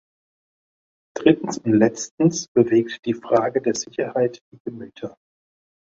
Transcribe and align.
Drittens 1.15 1.59
und 1.59 1.73
letztens 1.73 2.47
bewegt 2.47 3.05
die 3.05 3.13
Frage 3.13 3.61
der 3.61 3.75
Sicherheit 3.75 4.39
die 4.51 4.57
Gemüter. 4.65 5.15